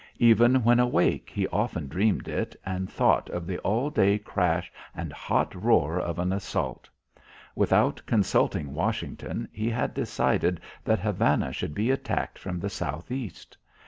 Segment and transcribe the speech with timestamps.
[0.17, 5.13] Even when awake, he often dreamed it and thought of the all day crash and
[5.13, 6.89] hot roar of an assault.
[7.53, 13.55] Without consulting Washington, he had decided that Havana should be attacked from the south east.